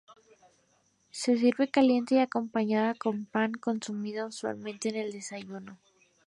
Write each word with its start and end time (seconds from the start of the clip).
Se 1.11 1.37
sirve 1.37 1.69
caliente 1.69 2.15
y 2.15 2.17
acompañada 2.17 2.95
con 2.95 3.27
pan, 3.27 3.51
consumida 3.53 4.25
usualmente 4.25 4.89
en 4.89 4.95
el 4.95 5.11
desayuno. 5.11 5.77